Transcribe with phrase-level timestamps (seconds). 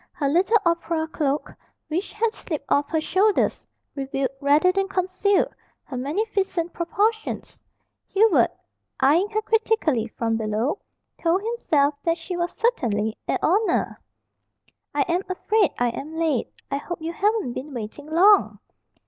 [0.13, 1.53] Her little opera cloak,
[1.87, 7.61] which had slipped off her shoulders, revealed, rather than concealed, her magnificent proportions.
[8.07, 8.49] Hubert,
[9.03, 10.79] eying her critically from below,
[11.21, 13.99] told himself that she was certainly a "oner!"
[14.91, 16.51] "I am afraid I am late.
[16.71, 18.57] I hope you haven't been waiting long."